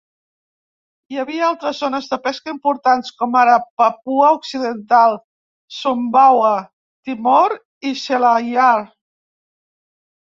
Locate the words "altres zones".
1.47-2.05